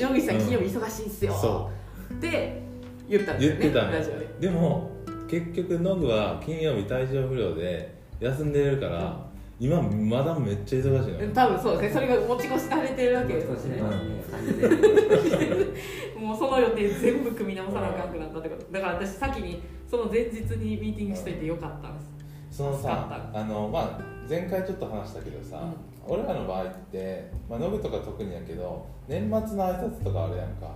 [0.00, 1.70] 野口さん金曜日忙しいんすよ、そ
[2.14, 2.62] って
[3.08, 4.90] 言ったんですよね言ってたラジオででも
[5.28, 9.29] 結局ノグは金曜日体調不良で休んでるから、
[9.60, 12.00] 今まだめっちゃ忙しいのよ、多分そうですね。
[12.00, 13.76] それが持ち越しされてるわけですしね。
[13.76, 13.82] ね
[16.16, 22.00] 完 もうその予定全部組み直さなあかんくなったってことだから私先にその前日にミーティングしといてよかったんで
[22.50, 22.56] す。
[22.56, 25.62] そのさあの、まあ、前回ちょっと話したけどさ、
[26.08, 30.70] 俺らの場合って、まあ、ノグとか特にやけど年末の挨拶とかあるやんか。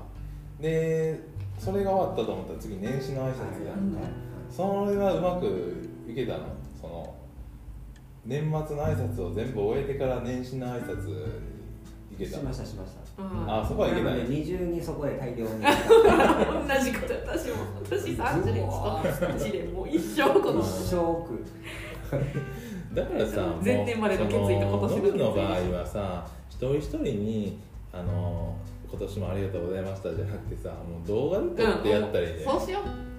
[0.61, 1.19] で
[1.59, 4.01] それが終わったと思ったら次年始の挨拶やんか、
[4.51, 6.64] それはうまくいけたの？
[8.27, 11.15] 年末の挨拶を全部終えてから年始の挨拶に
[12.13, 13.23] 行けしたまのしたしました。
[13.23, 13.51] うん。
[13.51, 15.51] あそこはいけないなので二重にそこで大量に。
[15.51, 17.15] 同じこと。
[17.15, 20.61] 私も私30年と1年もう一生この。
[20.61, 21.45] 一生食
[22.95, 27.59] だからさもう前年までの決意と今年の決意そノグの場合はさ一人一人に
[27.93, 28.57] あの
[28.89, 33.14] 今年もありがとうございましたじゃなくてさもう動画で撮ってやったりね、そうしよう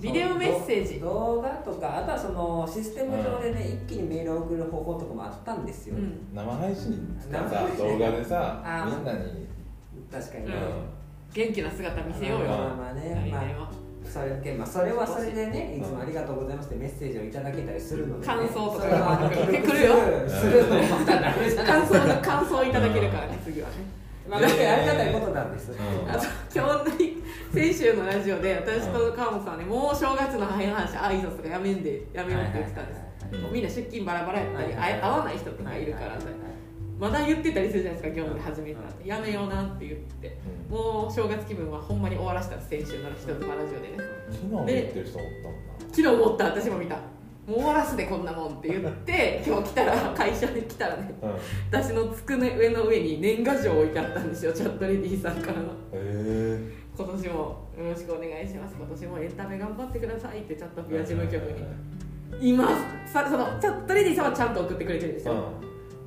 [0.00, 1.00] ビデオメッセージ。
[1.00, 6.28] 動画とかあとはそのシステム上でね、一気にメールを送る方法とかもあったんですよ、うん。
[6.34, 7.98] 生配信かさ生配信。
[7.98, 9.46] 動画でさみんなに、
[10.10, 11.34] 確かにね、うん。
[11.34, 12.46] 元気な姿見せようよ。
[12.46, 13.70] まあまあね、まあ
[14.02, 19.94] それだけ、まあ、それはそれでね、いつもありがとうございますってメッセージをいただけたりするので、ね、感想とか来る結局来るよ。
[20.28, 21.70] するのもまたなるじゃな。
[21.70, 23.74] い感想の感想いただけるからね次はね。
[24.28, 25.72] まあ、なんかありがたいことなんです。
[25.72, 26.10] うん。
[26.10, 27.09] あと今日に
[27.52, 33.00] 先週のラジオで私と川本さんはねもう正月の早い話挨拶とかやめんでやめようって言ってたんです。
[33.32, 36.18] うんもうみんな出勤バラバラやったりあ会わない人とかいるから
[36.98, 39.08] まだ言ってたりするじゃないですか業務で始めたって。
[39.08, 40.36] やめようなって言って。
[40.68, 40.76] うん。
[40.76, 43.88] もう正月気分はほんまに終わらしたんです先週の人妻ラジオで。
[43.88, 46.96] ね昨日も言ってる人おった昨日思った私も見た。
[46.96, 51.30] もう終わらすでこんなもんって言って今日来たら会社に来たらねうん。
[51.30, 51.32] へ
[51.70, 55.72] 私の机上の上に年賀状置いてあったんですよチャットレディさんからの。
[55.92, 58.76] え今年もよろしくお願いします。
[58.76, 61.42] 今年もエンタメ頑張ってくださいってチャットピア事務局
[62.38, 62.68] に今
[63.06, 65.34] さそのチャットレディさんはちゃんと送ってくれてるんですよ、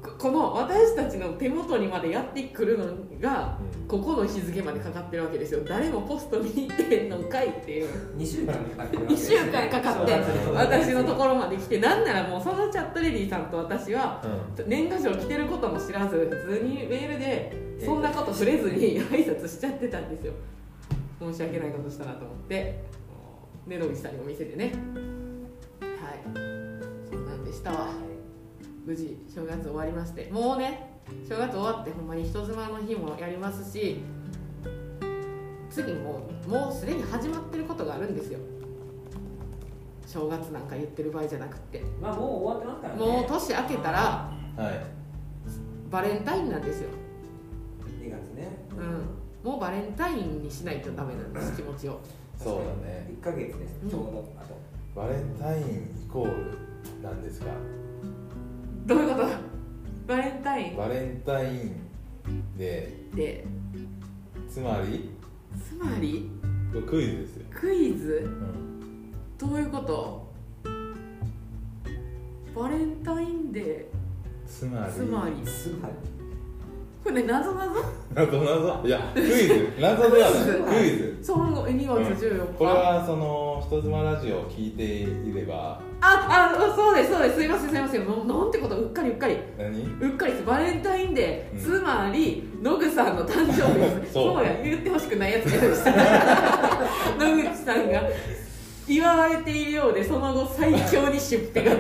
[0.03, 2.85] ここの私たちの手元にまでやってくるの
[3.19, 3.87] がうん。
[3.87, 5.61] ここの日付までかかってるわけですよ。
[5.67, 7.89] 誰もポストに行ってんのかいっていう。
[8.15, 9.35] 2週間かかってるわ1けですね。
[9.35, 10.13] 週間かかって
[10.53, 14.23] 私のところまで来てなんならもうそのチャットレディさんと私は
[14.67, 17.51] 年賀状来てることも知らず普通にメールで
[17.83, 20.33] そんなこと触れずに挨拶しちゃってたんですよ
[21.19, 22.83] 申し訳ないことしたなと思って
[23.65, 24.65] ね野口さんにも見せてね。
[24.65, 24.73] はい。
[27.09, 27.87] そんなんでしたわ。
[28.85, 30.29] 無事正月終わりまして。
[30.31, 34.01] もうね正月終わってほんまに人妻の日もやりますし
[35.69, 38.39] 次もうもうすでに始まってることがあるんですよ。
[40.05, 41.83] 正月なんか言ってる場合じゃなくって。
[42.01, 42.99] まあもう終わってますからね。
[42.99, 45.03] もう年明けたらはい。
[45.89, 46.89] バレンタインなんですよ、
[48.01, 48.47] 2月ね。
[48.71, 49.05] うん、
[49.43, 51.99] もうバレンタインにしないとダメなんです気持ちを。
[52.37, 53.09] そうだね。
[53.19, 53.89] 1ヶ月ですうん。
[53.89, 54.57] ちょうどあと。
[54.95, 56.57] バレンタインイコール
[57.01, 57.47] なんですか？
[58.85, 59.27] どういうこと？
[60.07, 60.77] バレンタイン。
[60.77, 63.07] バレンタインで。
[63.13, 63.45] で。
[64.49, 65.09] つまり？
[65.67, 66.29] つまり？
[66.71, 68.21] これクイズですよ、クイズ？
[68.25, 70.31] うん、どういうこと？
[72.55, 73.89] バレンタインデ
[74.47, 74.91] つまり？
[74.91, 75.43] ーつまり。
[75.45, 75.93] つまり
[77.03, 77.83] これね謎謎？
[78.15, 78.87] 謎謎？
[78.87, 79.73] いやクイズ。
[79.79, 80.79] 謎ではない。
[80.79, 81.19] クイズ。
[81.21, 85.81] その2月14日、これはその人妻ラジオを聞いていれば。
[85.99, 87.35] ああそうですそうです。
[87.37, 88.07] すいませんすいません。
[88.07, 88.77] ななんてこと？
[88.77, 89.37] うっかりうっかり。
[89.57, 89.83] 何？
[89.99, 90.45] うっかりです。
[90.45, 91.79] バレンタインデー、うん。
[91.79, 93.79] つまり野口さんの誕生日。
[94.01, 94.33] で すそう。
[94.35, 94.53] そうや。
[94.63, 95.95] 言ってほしくないやつや野口さん
[97.19, 98.01] 野口さんが。
[98.85, 101.79] 祝われているようでその後最強に出費が重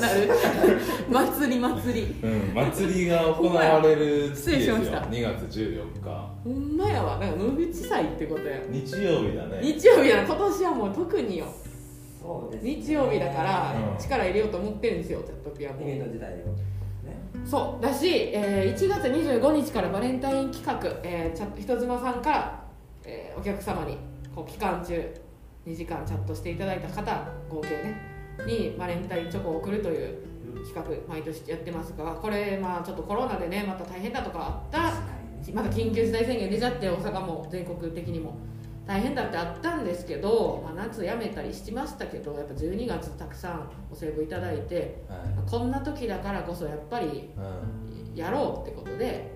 [0.00, 2.16] なる祭り祭り。
[2.22, 4.76] うん、祭りが行われる月ですよ。
[4.76, 5.08] 失礼しました。
[5.08, 6.34] 2月14日。
[6.44, 7.18] ほんまやわ。
[7.18, 8.60] なんか野口祭ってことや。
[8.68, 9.60] 日曜日だね。
[9.62, 10.22] 日曜日やな。
[10.24, 11.46] 今年はもう特によ。
[12.22, 12.74] そうですね。
[12.76, 13.98] 日曜日だからうん。
[13.98, 16.44] 力入れようと思ってるんですよチャットピアもイベント時代でね。
[17.44, 17.82] そう。
[17.82, 22.64] だし、えー1月25日からバレンタイン企画、えー、チャット人妻さんから、
[23.04, 23.98] えーお客様に
[24.34, 24.94] こう期間中
[25.66, 28.14] 2時間チャットしていただいた方合計ね
[28.46, 30.18] にバレンタインチョコを送るという
[30.62, 34.92] 企画毎年やってますがこれまあちょっとコロナでねまた大変だとかあったら
[35.52, 38.36] まだ緊急事態宣言出ちゃって大阪も全国的にも
[38.86, 45.50] 大変だってあったんですけど、まあ、夏やめたりしましたけどやっぱ12月たくさんお歳暮いただいてはい。
[45.50, 48.14] こんな時だからこそやっぱりうん。
[48.14, 49.32] やろうってことで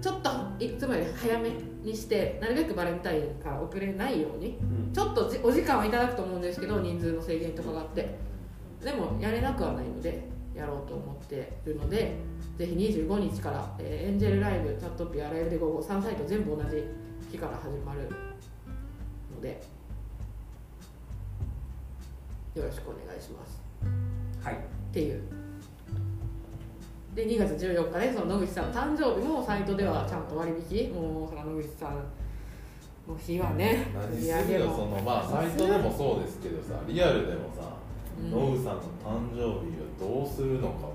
[0.00, 1.50] ちょっといつもより早め
[1.82, 4.92] にしてなるべくバレンタインから遅れないようにうん。
[4.92, 8.18] ちょっとじお時間はいただくと思うんですけど人数の制限とかがあって
[8.82, 12.16] でもやれなくはないのでやろうと思ってるので
[12.56, 16.84] ぜひ25日から、えーエンジェルライブチャットピアライブで午後3サイト全部同じ
[17.30, 18.08] 日から始まる
[19.34, 19.62] ので
[22.54, 23.62] よろしくお願いします。
[24.42, 24.54] はい。
[24.54, 24.58] っ
[24.92, 25.22] ていう。
[27.14, 30.92] で2月14日ねその野口さんの誕生日もサイトではちゃんと割引。
[30.92, 31.94] もうその野口さん
[33.08, 37.79] の日はね何売上げもそのまあサイトでもそうですけどさリアルでもさうん
[38.30, 39.44] ノブさんの誕生日
[40.04, 40.88] をどうするのか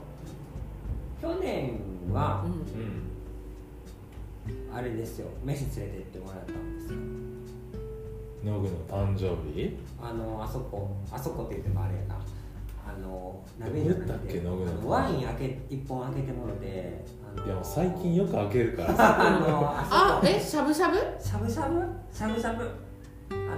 [1.21, 1.79] 去年
[2.11, 2.51] はうん。
[2.51, 3.11] うん
[4.71, 5.27] あれですよ。
[5.43, 6.99] 飯連れて行ってもらったんですよ。
[8.43, 9.75] ノブの誕生日？
[9.99, 12.15] あのあそこあそこって言ってもあれやな。
[12.87, 17.03] あの鍋どこやったっけノグのワイン開け一本開けてもらって
[17.43, 19.17] いやもう最近よく開けるからさ。
[19.19, 20.97] あのああえしゃぶしゃぶ？
[21.19, 21.81] しゃぶしゃぶ？
[22.13, 22.69] しゃぶしゃぶ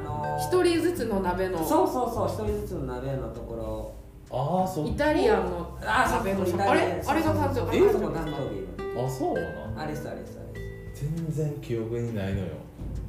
[0.05, 1.57] あの一人ずつの鍋の。
[1.57, 3.93] そうそうそう一人ずつの鍋のところ。
[4.29, 7.87] ああそイタリアンの鍋のそうあれあれが誕生日？
[7.87, 9.05] あそこ誕生日。
[9.05, 11.05] あそうなあれですあれですあれです。
[11.05, 12.47] 全然記憶にないのよ。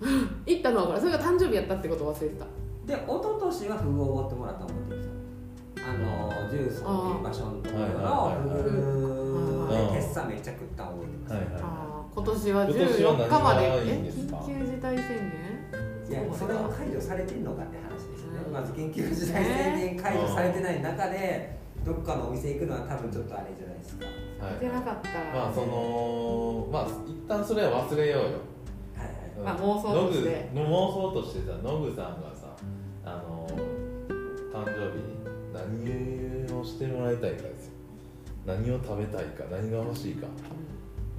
[0.47, 2.47] 行ったのはこれそれが誕生日やったってことを忘れてた。
[2.87, 5.13] で一昨年はフグをおごってもらったの覚えてるんですよ
[5.85, 8.49] あのジュースの売り場所のところのフ
[9.69, 15.48] グで鉄砂めっちゃ食ったの覚えてます、はいはあー今年は今年は14日まで緊急事態宣言？
[16.09, 18.53] いやそれは解除されてんのかって話ですよね、うん。
[18.53, 24.07] まず緊急事態宣言解除されてない中でどっかのお店行くのは多分ちょっとあれじゃないですか。
[24.07, 24.55] はい。
[24.55, 25.09] 行けなかった。
[25.13, 28.27] らまあそのまあ一旦それは忘れようよ。
[28.97, 29.45] はいはい。
[29.45, 30.51] まあ妄想として。
[30.55, 32.57] ノグ妄想としてさノグさんがさ
[33.05, 33.47] あの
[34.53, 35.19] 誕生日に
[36.49, 37.73] 何をしてもらいたいかですよ。
[38.47, 40.27] 何を食べたいか何が欲しいか。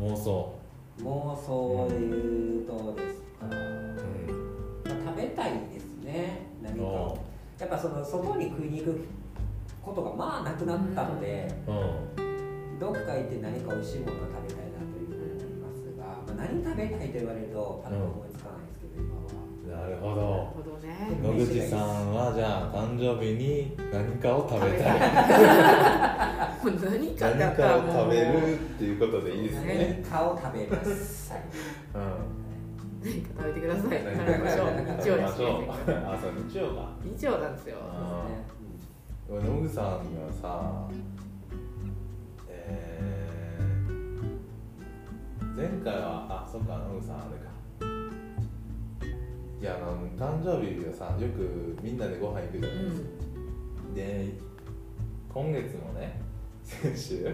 [0.02, 0.58] 妄想。
[1.02, 4.19] 妄想で言うとですか、うん
[5.40, 6.84] たいですね何か。
[6.84, 7.18] お
[7.60, 9.06] やっぱその外に食いに行く
[9.82, 12.80] ことがまあなくなったので、うん。
[12.80, 19.84] どっか行って何か美味しいものが食べたいなというふうに思いますが、まあ、何食べたいと言われるとパッと思いつかないですけど今は。
[19.84, 20.22] なるほど。
[20.56, 21.20] ほどね。
[21.22, 25.00] 野口さんはじゃあ誕生日に何かを食べたい。
[26.80, 27.16] 何
[27.56, 31.34] かを食べるっていうことでいいです何ねかを食べます。
[31.34, 31.42] はい。
[31.96, 32.19] うん
[33.04, 33.90] 何か食べてください。
[34.18, 34.68] 食べましょう。
[35.02, 35.46] 日曜ですね
[36.06, 36.90] あそう日曜か。
[37.04, 37.78] 日曜なんですよ。
[39.30, 39.86] 野口さん
[40.16, 40.88] がさ
[42.50, 47.50] えー、前回はあそっか野口さんあれか。
[49.62, 53.08] いやあの誕生日はさよくみんなでご飯行くじゃうないですか、
[53.92, 53.94] ん。
[53.94, 54.34] で
[55.34, 56.22] 今月もね
[56.70, 57.34] 先週うん。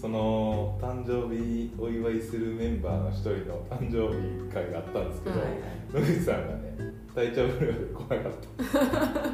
[0.00, 5.48] その誕生日お祝いするメンバーの一人の誕生日会があったんですけど、はい
[5.92, 6.76] 野口さんがね
[7.14, 9.30] 体調不良で来なかった。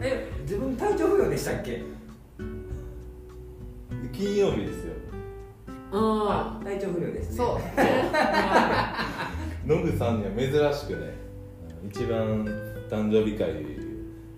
[0.02, 1.82] え自分体調不良でしたっけ？
[4.12, 4.94] 金曜日ですよ。
[5.92, 7.36] あ体調不良ですね。
[7.44, 7.58] そ
[9.66, 9.68] う。
[9.68, 10.30] 野口さんには
[10.72, 11.14] 珍しくね
[11.88, 12.44] 一番
[12.88, 13.52] 誕生日会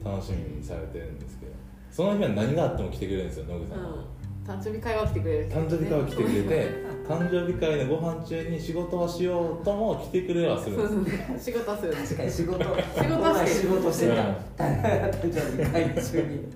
[0.04, 1.52] 楽しみにされてるんですけど
[1.90, 3.82] その日は何があっても来てくれるんですよ野口さん。
[3.84, 4.04] は、うん
[4.44, 6.68] 誕生日会は来てくれる誕生日会は来てくれて
[7.06, 10.76] 誕生日会のご飯中に仕事をしようとも来てくれはする。
[11.38, 11.94] 仕事する。
[11.94, 12.58] 確かに仕事。
[12.64, 14.14] 仕事して仕事してた。
[14.14, 16.48] うん誕生日会中に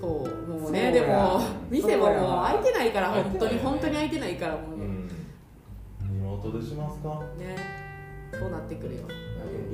[0.00, 1.40] そうもうねでも
[1.70, 4.84] 店ももう開いてないから本当に本当に開いてないからもうね。
[4.84, 5.08] うん。
[5.08, 7.20] リモートでしますか？
[7.38, 7.56] ね
[8.32, 9.02] そうなってくるよ。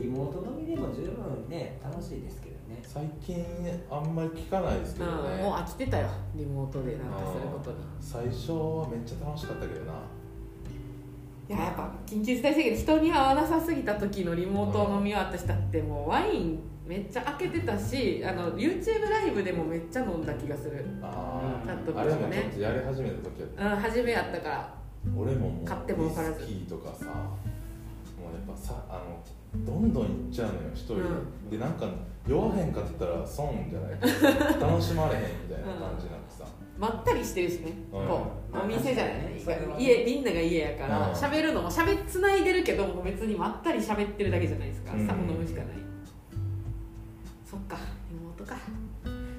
[0.01, 2.79] リモート飲みでも十分ね楽しいですけどね。
[2.83, 3.45] 最近
[3.91, 7.77] あんまり聞かないですけどね、うんもう飽きてたよリモートでなんかすることに。
[8.01, 9.93] 最初はめっちゃ楽しかったけどな。
[11.47, 20.85] いややっぱ緊急事態宣言人に会わなさすぎた時のリモート飲みは私だってもうワインめっちゃ開けてたしあの YouTube ライブでもめっちゃ飲んだ気がする。
[21.03, 22.43] あチャットーあれもね。
[22.45, 23.75] ちょっとやり始めた時やった。
[23.75, 24.75] うん初めやったから。
[25.15, 26.41] 俺ももう買っても分からず。
[26.41, 31.05] スキーとかさもうやっぱさあのどんどんいっちゃうのよ一人で、う
[31.47, 31.51] ん。
[31.51, 31.87] でなんか
[32.27, 33.99] 酔わへんかって言ったら損じゃない？
[33.99, 36.47] か楽しまれへんみたいな感じになってさ、
[36.79, 38.09] まったりしてるしね、うん。
[38.09, 39.43] こうお店じゃないね。
[39.79, 41.15] 家みんなが家やからうん。
[41.15, 45.07] 喋、るのも喋つないでるけども別にまったり喋ってるだけじゃないですか、うん。
[45.07, 45.77] さ飲むしかない。
[47.45, 47.77] そっか
[48.11, 48.57] リモートか。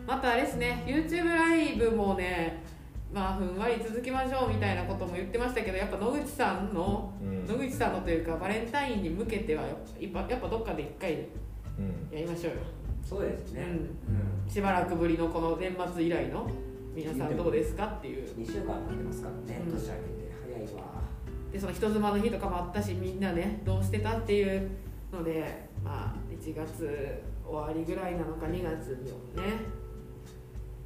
[0.05, 0.83] またあれですね。
[0.85, 2.63] YouTube ライブもね
[3.11, 7.47] まあふんわり続けましょうみたいなことも言ってましたけどやっぱ野口さんのうん。
[7.47, 11.25] 野口さんのというかバレンタインに向けてはやっぱやっぱどっかで一回
[11.79, 12.25] やうん。
[12.25, 12.57] りましょうよ、
[13.03, 13.65] そうですね。
[14.45, 14.51] うん。
[14.51, 16.49] しばらくぶりのこの年末以来の
[16.93, 18.27] 皆さんどうですかっていう。
[18.37, 19.73] 2週間経ってますからねうん。
[19.73, 20.31] 年明けて。
[20.47, 20.95] 早いわ。
[21.51, 24.69] でその人妻の日とかもあったしみんなねどうしてたっていう
[25.13, 29.61] のでまあ1月終わりぐらいなのか2月にもね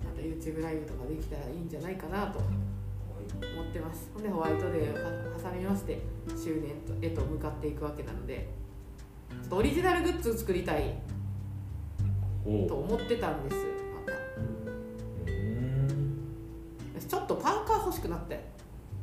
[0.04, 4.12] また YouTube ライブとかできたらいいんじゃないかなと思ってます。
[4.14, 6.02] ほんでホワイトデーを挟みまして
[6.38, 8.48] 周年とへと向かっていくわけなので
[9.50, 10.94] とオリジナルグッズ作りたい
[12.68, 13.56] と思ってたんです
[14.06, 14.12] ま
[16.92, 18.40] たちょっとパーカー欲しくなって。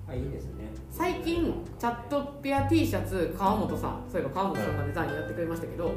[0.08, 0.66] あいいですね。
[0.90, 4.04] 最近チャットペア T シャツ川本さん。
[4.08, 5.92] そういえば川本さんがデザインやってくれましたけど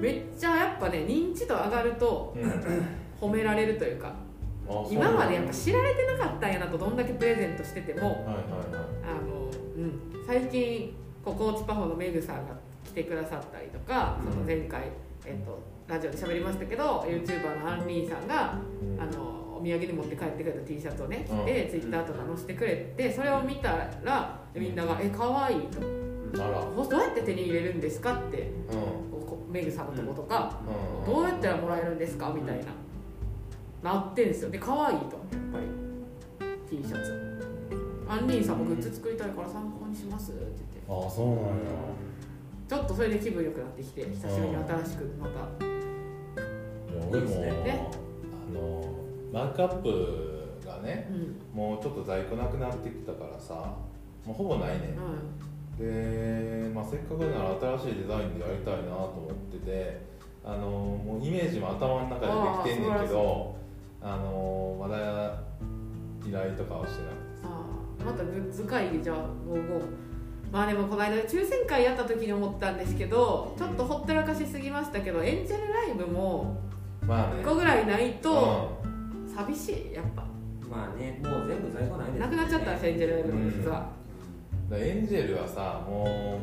[0.00, 3.02] めっちゃやっぱね認知度上がるとうん。
[3.22, 4.12] 褒められるというか
[4.90, 10.92] 今までやっぱ知られてなかったんやなとどんだけプレゼントしててもあの、うん、最近
[11.24, 12.54] こうコーチパフォのメグさんが
[12.92, 14.82] 来てくださったりとかその前回、
[15.24, 19.00] えっと、ラジオで喋りましたけど YouTuber のアンリーさんがうん。
[19.00, 21.38] あのお土産に持って帰ってくれた T シャツをねうん。
[21.40, 23.72] 着て Twitter とか載せてくれてそれを見た
[24.04, 25.78] らみんなが「え可愛いと。
[26.42, 26.60] あら。
[26.60, 29.52] どうやって手に入れるんですか?」ってうん。
[29.52, 30.58] メグさんのとことか、
[31.06, 31.14] うん。
[31.14, 32.32] どうやったらもらえるんですか？
[32.34, 32.58] みたい
[33.82, 33.92] な。
[33.92, 34.50] なってんですよ。
[34.50, 35.04] で可愛いと。
[35.04, 35.08] やっ
[35.52, 36.78] ぱり。
[36.78, 37.38] T シャツ。
[38.08, 40.32] アンリーさんもグッズ作りたいから参考にします？
[40.32, 41.06] って言って。
[41.06, 41.42] あそうなんや
[42.72, 45.46] ちょっとそれで気分良くなってきて久しぶりに新しくまた。
[47.10, 47.90] 俺もね。
[48.48, 48.82] あの
[49.30, 51.58] マークアップがねうん。
[51.58, 53.76] もうちょっと在庫なくなってきたからさ
[54.24, 54.96] もうほぼないね。
[55.78, 60.00] うで、まあ、せっかくなら新しいデザインでやりたいなと思ってて
[60.42, 62.20] あのもうイメージも頭の中
[62.64, 63.54] でできてんねんけど
[64.00, 65.42] あのまだ
[66.26, 67.66] 依頼とかはしてなくてあ
[68.00, 69.16] あまたグッズ会議じゃあ
[69.46, 70.11] 55
[70.52, 76.60] まあでもこの間抽選会やった時に思ったんですけどちょっとほったらかしすぎましたけどエンジェルライブも
[77.06, 77.42] まあね。
[77.42, 80.22] 1個ぐらいないとう寂しいやっぱ。
[80.70, 83.80] まあねもう全部在庫ないですなくなっちゃったんですエンジェルライブのグッズは、ん
[84.70, 86.38] だからエンジェルはさも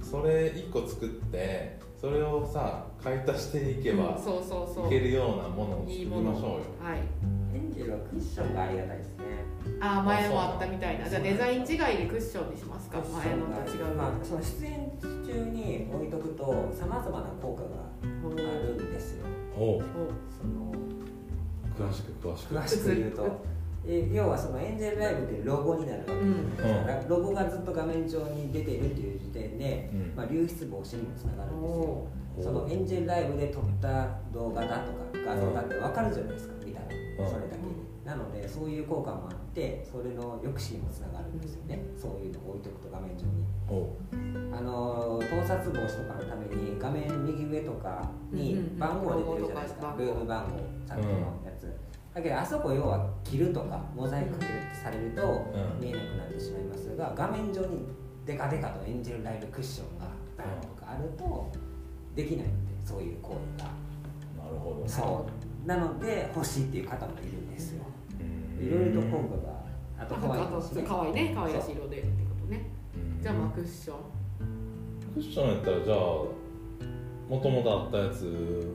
[0.00, 4.86] うそれ1個作ってそれをさ買い足していけばうんそうそうそう。
[4.86, 6.56] いけるようなものを作りいいものましょうよ。
[6.82, 6.98] はい。
[7.54, 9.11] エンジェルはクッションがありがたいですね
[9.80, 11.06] ああ前もあったみたいな。
[11.06, 12.98] あじゃあデザイン違いでクッションにしますか？
[12.98, 17.68] 前のと違うまあその出演中に置いとくととさまざまな効果が
[18.02, 19.26] あるんですよ。
[19.56, 19.82] おう。
[20.30, 20.72] その
[21.78, 22.54] 詳しく詳しく。
[22.56, 23.44] 詳しく言うと。
[23.86, 26.56] え要はそのエンジェルライブっていうロゴになるわけです、うん。
[26.86, 30.12] だからロゴがずっと画面上に出ているっていう時点で、うん。
[30.16, 32.52] まあ、流出防止にもつながるんですよ。
[32.52, 36.86] そのエンジェルライブで撮った動画だとか画像だって分かるじゃないですか見たら。
[36.86, 36.92] うん。
[37.28, 37.72] それだけに。
[38.04, 41.82] なのでそういう効果もあってそれの抑止にもつながるんですよね。
[41.96, 43.44] そういうのを置いとくと画面上に。
[44.52, 51.74] あの盗撮防止とかのために画面右上とかに番号出てるじゃないですか、ルーム番号さっきのやつ、
[52.14, 55.80] だけどあそこ要は切るとかモザイクかけるってされるとうん。
[55.80, 57.86] 見えなくなってしまいますが画面上に
[58.26, 61.50] デカデカとエンジェルライブクッションがバーンとかあると
[62.14, 62.52] できないので
[62.84, 63.70] そういう行為が。
[64.44, 64.88] なるほど。
[64.88, 65.26] そ
[65.64, 65.66] う。
[65.66, 67.84] なので欲しいっていう方もいるんですよ。
[67.86, 68.01] うん
[68.66, 69.62] いろいろと効果が
[69.98, 70.84] あと可愛いあとですね。
[70.86, 71.32] 可愛いね。
[71.34, 72.66] 可愛らしい色でってことね。
[72.96, 73.20] う。
[73.20, 73.96] んじゃあまあクッション。
[75.14, 78.68] クッションやったらじゃあもともとあったやつ。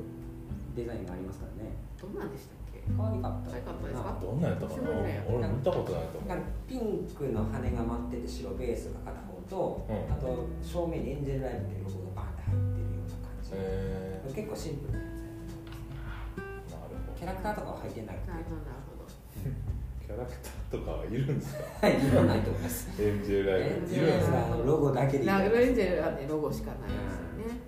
[0.76, 1.72] デザインがありますからね。
[2.00, 3.50] どんなんでしたっけ可愛かった。
[3.52, 4.18] 可愛かったですか？
[4.22, 4.90] どんなんやったかな？
[5.28, 10.14] 俺見たことないと思なんかピンクの羽が舞ってて白ベースが片方と、うん。
[10.14, 19.10] あと正面にエンジェルライブっていうロゴがバーンって入ってるような感じ、え結構シンプルなやつなるキャラクターとかは入ってなくてなるほどなるほど
[20.08, 21.64] キャラクターとかはいるんですか？
[21.86, 22.90] はいいらないと思います。
[23.02, 23.66] エンジェルライブ。
[23.70, 24.32] エンジェルライブ。
[24.32, 27.60] があのロゴだけでいいとな思いますエンジェルはねロゴしかないですよね、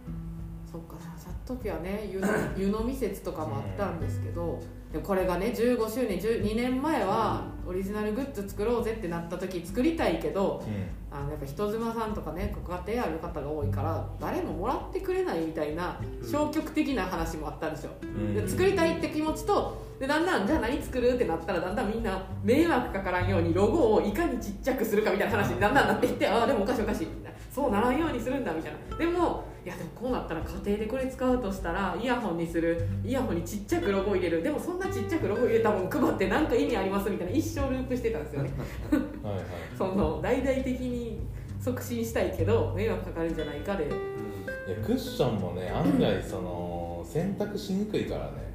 [0.72, 2.28] そっかさっときはね湯の
[2.58, 4.60] 湯飲み説とかもあったんですけど、
[4.92, 18.34] でもこれがね15周年12年前はオリジナルグッズ作ろうぜってなった時作りたいけどうあのやっぱ人妻さんとかねご家庭ある方が多いから誰ももらってくれないみたいな消極的な話もあったんですよ、ん。
[18.36, 21.16] で作りたいって気持ちとでだんだんじゃあ何作る？
[21.16, 27.40] ってなったらだんだんみんな迷惑かからんようにロゴをいかにちっちゃくするかみたいな話にだんだんなっていってああでもおかしいおかしいみたいな。
[27.54, 28.96] そうならんようにするんだみたいな。
[28.96, 32.88] でもいやでもこうなったら家庭でこれ使うとしたらイヤホンにする。
[33.04, 34.42] イヤホンにちっちゃくロゴ入れる。
[34.42, 38.50] でもそんなちっちゃくロゴ入れたもん配って何か意味ありますみたいな一生ループしてたんですよね。
[38.50, 39.44] んはいはい。
[39.78, 41.20] その大々的に
[41.60, 43.86] 促進したいけど迷惑かかるんじゃないかで。
[43.86, 48.49] いやクッションもね案外その選択しにくいからね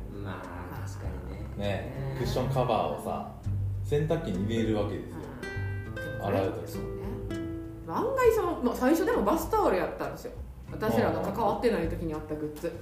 [1.57, 3.31] ねねクッションカバーをさ
[3.85, 5.17] 洗濯機に入れるわけですよ。
[6.23, 6.89] 洗うとそうね
[7.87, 10.33] 案外その、まあ、最初でもバスタオルやったんですよ。
[10.71, 12.73] 私らが関わってない時にあったグッズ。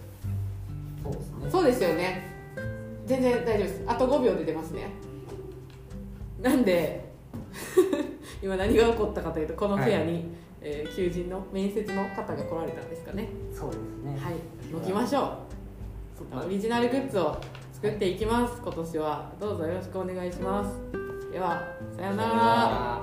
[1.03, 1.51] そうですね。
[1.51, 2.33] そうですよね。
[3.05, 3.83] 全然大丈夫です。
[3.87, 4.89] あと5秒で出ますね。
[6.41, 7.13] なんで
[8.43, 10.27] 今何が起こったかというとこの部屋に、
[10.61, 13.29] えー求人の面接の方が来られたんですかね。
[13.53, 14.19] そうですね。
[14.19, 14.73] はい。
[14.73, 15.39] 動きましょ
[16.35, 16.47] う。
[16.47, 17.37] オリジナルグッズを
[17.83, 19.33] 作っていきます、今年は。
[19.41, 20.71] どうぞよろしくお願いします。
[21.33, 21.61] では
[21.97, 23.03] さようなら。